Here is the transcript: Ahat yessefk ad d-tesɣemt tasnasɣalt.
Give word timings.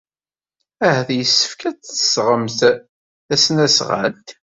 Ahat 0.85 1.09
yessefk 1.13 1.61
ad 1.69 1.75
d-tesɣemt 1.79 2.57
tasnasɣalt. 3.27 4.29